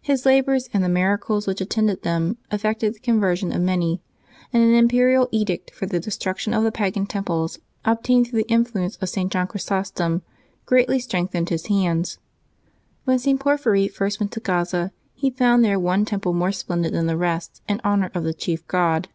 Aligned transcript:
His 0.00 0.24
labors 0.24 0.70
and 0.72 0.82
the 0.82 0.88
miracles 0.88 1.46
which 1.46 1.60
at 1.60 1.68
tended 1.68 2.00
them 2.02 2.38
effected 2.50 2.94
the 2.94 3.00
conversion 3.00 3.52
of 3.52 3.60
many; 3.60 4.00
and 4.50 4.62
an 4.62 4.72
imperial 4.72 5.28
edict 5.30 5.72
for 5.72 5.84
the 5.84 6.00
destruction 6.00 6.54
of 6.54 6.64
the 6.64 6.72
pagan 6.72 7.04
temples, 7.04 7.58
obtained 7.84 8.26
through 8.26 8.38
the 8.44 8.50
influence 8.50 8.96
of 8.96 9.10
St. 9.10 9.30
John 9.30 9.46
Chrysostom, 9.46 10.22
greatly 10.64 10.98
strengthened 10.98 11.50
his 11.50 11.66
hands. 11.66 12.16
^Yhen 13.06 13.20
.St. 13.20 13.38
Porphyry 13.38 13.88
first 13.88 14.20
went 14.20 14.32
to 14.32 14.40
Gaza, 14.40 14.90
he 15.12 15.28
found 15.28 15.62
there 15.62 15.78
one 15.78 16.06
temple 16.06 16.32
more 16.32 16.50
splendid 16.50 16.94
than 16.94 17.04
the 17.06 17.18
rest, 17.18 17.60
in 17.68 17.78
honor 17.84 18.10
of 18.14 18.24
the 18.24 18.32
chief 18.32 18.66
god. 18.68 19.08